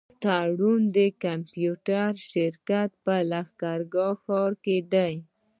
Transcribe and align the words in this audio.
تړون 0.23 0.83
کمپيوټر 1.23 2.11
شرکت 2.29 2.89
په 3.03 3.15
لښکرګاه 3.29 4.15
ښار 4.23 4.51
کي 4.63 4.77
دی. 4.93 5.13